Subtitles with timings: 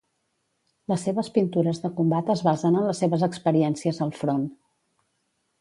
[0.93, 4.51] Les seves pintures de combat es basen en les seves experiències al front.